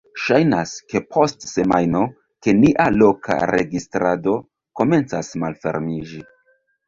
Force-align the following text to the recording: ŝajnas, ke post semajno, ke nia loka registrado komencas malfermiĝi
ŝajnas, 0.19 0.71
ke 0.93 0.99
post 1.15 1.43
semajno, 1.49 2.01
ke 2.47 2.55
nia 2.63 2.87
loka 2.95 3.37
registrado 3.51 4.35
komencas 4.83 5.33
malfermiĝi 5.45 6.25